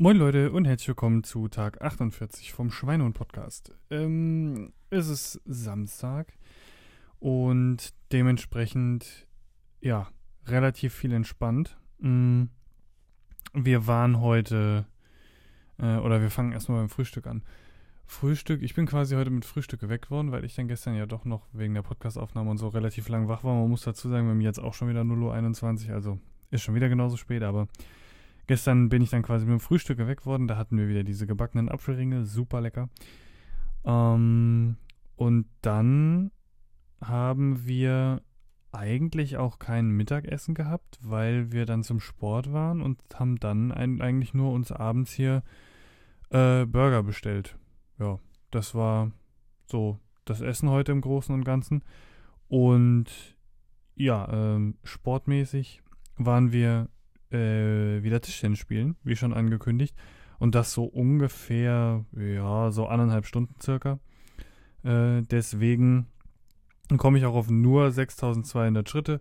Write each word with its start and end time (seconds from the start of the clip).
Moin 0.00 0.16
Leute 0.16 0.52
und 0.52 0.64
herzlich 0.64 0.86
willkommen 0.86 1.24
zu 1.24 1.48
Tag 1.48 1.82
48 1.82 2.52
vom 2.52 2.70
Schweinehund 2.70 3.16
Podcast. 3.16 3.74
Ähm, 3.90 4.72
es 4.90 5.08
ist 5.08 5.40
Samstag 5.44 6.34
und 7.18 7.92
dementsprechend, 8.12 9.26
ja, 9.80 10.06
relativ 10.46 10.94
viel 10.94 11.12
entspannt. 11.12 11.76
Mm, 11.98 12.44
wir 13.54 13.88
waren 13.88 14.20
heute, 14.20 14.86
äh, 15.80 15.96
oder 15.96 16.22
wir 16.22 16.30
fangen 16.30 16.52
erstmal 16.52 16.78
beim 16.78 16.90
Frühstück 16.90 17.26
an. 17.26 17.42
Frühstück, 18.06 18.62
ich 18.62 18.76
bin 18.76 18.86
quasi 18.86 19.16
heute 19.16 19.30
mit 19.30 19.44
Frühstück 19.44 19.80
geweckt 19.80 20.12
worden, 20.12 20.30
weil 20.30 20.44
ich 20.44 20.54
dann 20.54 20.68
gestern 20.68 20.94
ja 20.94 21.06
doch 21.06 21.24
noch 21.24 21.48
wegen 21.52 21.74
der 21.74 21.82
Podcastaufnahme 21.82 22.48
und 22.48 22.58
so 22.58 22.68
relativ 22.68 23.08
lang 23.08 23.26
wach 23.26 23.42
war. 23.42 23.56
Man 23.56 23.68
muss 23.68 23.82
dazu 23.82 24.08
sagen, 24.08 24.28
bei 24.28 24.34
mir 24.34 24.44
jetzt 24.44 24.60
auch 24.60 24.74
schon 24.74 24.88
wieder 24.88 25.00
0.21 25.00 25.88
Uhr, 25.88 25.94
also 25.94 26.20
ist 26.52 26.62
schon 26.62 26.76
wieder 26.76 26.88
genauso 26.88 27.16
spät, 27.16 27.42
aber 27.42 27.66
Gestern 28.48 28.88
bin 28.88 29.02
ich 29.02 29.10
dann 29.10 29.22
quasi 29.22 29.44
mit 29.44 29.52
dem 29.52 29.60
Frühstück 29.60 29.98
geweckt 29.98 30.24
worden. 30.24 30.48
Da 30.48 30.56
hatten 30.56 30.78
wir 30.78 30.88
wieder 30.88 31.04
diese 31.04 31.26
gebackenen 31.26 31.68
Apfelringe, 31.68 32.24
super 32.24 32.62
lecker. 32.62 32.88
Ähm, 33.84 34.78
und 35.16 35.46
dann 35.60 36.30
haben 37.02 37.66
wir 37.66 38.22
eigentlich 38.72 39.36
auch 39.36 39.58
kein 39.58 39.90
Mittagessen 39.90 40.54
gehabt, 40.54 40.98
weil 41.02 41.52
wir 41.52 41.66
dann 41.66 41.82
zum 41.82 42.00
Sport 42.00 42.50
waren 42.50 42.80
und 42.80 42.98
haben 43.14 43.38
dann 43.38 43.70
ein, 43.70 44.00
eigentlich 44.00 44.32
nur 44.32 44.52
uns 44.52 44.72
abends 44.72 45.12
hier 45.12 45.42
äh, 46.30 46.64
Burger 46.64 47.02
bestellt. 47.02 47.58
Ja, 47.98 48.18
das 48.50 48.74
war 48.74 49.12
so 49.66 49.98
das 50.24 50.40
Essen 50.40 50.70
heute 50.70 50.92
im 50.92 51.02
Großen 51.02 51.34
und 51.34 51.44
Ganzen. 51.44 51.84
Und 52.48 53.36
ja, 53.94 54.26
ähm, 54.32 54.78
sportmäßig 54.84 55.82
waren 56.16 56.50
wir 56.50 56.88
äh, 57.32 58.02
wieder 58.02 58.20
Tischtennis 58.20 58.58
spielen, 58.58 58.96
wie 59.02 59.16
schon 59.16 59.34
angekündigt. 59.34 59.94
Und 60.38 60.54
das 60.54 60.72
so 60.72 60.84
ungefähr, 60.84 62.04
ja, 62.16 62.70
so 62.70 62.86
anderthalb 62.86 63.26
Stunden 63.26 63.54
circa. 63.60 63.98
Äh, 64.84 65.22
deswegen 65.22 66.06
komme 66.96 67.18
ich 67.18 67.24
auch 67.24 67.34
auf 67.34 67.50
nur 67.50 67.90
6200 67.90 68.88
Schritte 68.88 69.20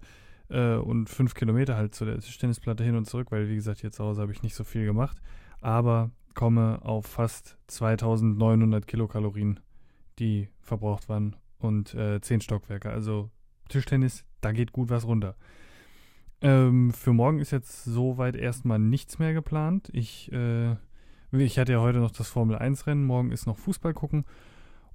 äh, 0.49 0.75
und 0.75 1.09
5 1.09 1.33
Kilometer 1.33 1.75
halt 1.75 1.95
zu 1.95 2.05
der 2.05 2.19
Tischtennisplatte 2.19 2.83
hin 2.83 2.95
und 2.95 3.05
zurück, 3.05 3.31
weil 3.31 3.49
wie 3.49 3.55
gesagt, 3.55 3.81
hier 3.81 3.91
zu 3.91 4.03
Hause 4.03 4.21
habe 4.21 4.31
ich 4.31 4.43
nicht 4.43 4.55
so 4.55 4.63
viel 4.63 4.85
gemacht. 4.85 5.17
Aber 5.61 6.11
komme 6.33 6.79
auf 6.83 7.07
fast 7.07 7.57
2900 7.67 8.85
Kilokalorien, 8.85 9.59
die 10.19 10.49
verbraucht 10.61 11.09
waren 11.09 11.35
und 11.57 11.95
äh, 11.95 12.21
10 12.21 12.41
Stockwerke. 12.41 12.91
Also 12.91 13.31
Tischtennis, 13.69 14.23
da 14.41 14.51
geht 14.51 14.71
gut 14.71 14.89
was 14.89 15.05
runter. 15.05 15.35
Ähm, 16.41 16.91
für 16.91 17.13
morgen 17.13 17.39
ist 17.39 17.51
jetzt 17.51 17.83
soweit 17.83 18.35
erstmal 18.35 18.79
nichts 18.79 19.19
mehr 19.19 19.33
geplant. 19.33 19.89
Ich, 19.93 20.31
äh, 20.31 20.75
ich 21.31 21.57
hatte 21.57 21.73
ja 21.73 21.81
heute 21.81 21.99
noch 21.99 22.11
das 22.11 22.29
Formel 22.29 22.57
1-Rennen, 22.57 23.05
morgen 23.05 23.31
ist 23.31 23.47
noch 23.47 23.57
Fußball 23.57 23.93
gucken. 23.93 24.25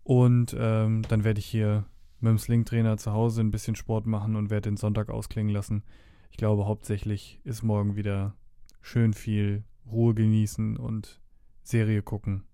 Und 0.04 0.56
ähm, 0.58 1.02
dann 1.08 1.24
werde 1.24 1.40
ich 1.40 1.46
hier 1.46 1.84
mit 2.20 2.30
dem 2.30 2.38
Sling-Trainer 2.38 2.96
zu 2.96 3.12
Hause 3.12 3.40
ein 3.40 3.50
bisschen 3.50 3.76
Sport 3.76 4.06
machen 4.06 4.36
und 4.36 4.50
werde 4.50 4.70
den 4.70 4.76
Sonntag 4.76 5.10
ausklingen 5.10 5.52
lassen. 5.52 5.82
Ich 6.30 6.36
glaube, 6.36 6.66
hauptsächlich 6.66 7.40
ist 7.44 7.62
morgen 7.62 7.96
wieder 7.96 8.34
schön 8.80 9.12
viel 9.12 9.64
Ruhe 9.86 10.14
genießen 10.14 10.76
und 10.76 11.20
Serie 11.62 12.02
gucken. 12.02 12.44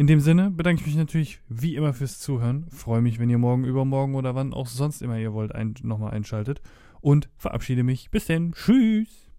In 0.00 0.06
dem 0.06 0.20
Sinne 0.20 0.50
bedanke 0.50 0.80
ich 0.80 0.86
mich 0.86 0.96
natürlich 0.96 1.40
wie 1.50 1.76
immer 1.76 1.92
fürs 1.92 2.18
Zuhören. 2.18 2.64
Freue 2.70 3.02
mich, 3.02 3.18
wenn 3.18 3.28
ihr 3.28 3.36
morgen, 3.36 3.66
übermorgen 3.66 4.14
oder 4.14 4.34
wann 4.34 4.54
auch 4.54 4.66
sonst 4.66 5.02
immer 5.02 5.18
ihr 5.18 5.34
wollt, 5.34 5.54
ein, 5.54 5.74
nochmal 5.82 6.12
einschaltet 6.12 6.62
und 7.02 7.28
verabschiede 7.36 7.82
mich. 7.82 8.10
Bis 8.10 8.24
denn. 8.24 8.52
Tschüss. 8.52 9.29